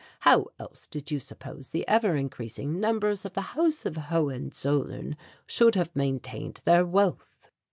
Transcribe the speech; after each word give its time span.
How 0.21 0.47
else 0.57 0.87
did 0.87 1.11
you 1.11 1.19
suppose 1.19 1.69
the 1.69 1.87
ever 1.87 2.15
increasing 2.15 2.79
numbers 2.79 3.23
of 3.23 3.33
the 3.33 3.53
House 3.55 3.85
of 3.85 3.95
Hohenzollern 3.97 5.15
should 5.45 5.75
have 5.75 5.95
maintained 5.95 6.59
their 6.65 6.87
wealth?" 6.87 7.51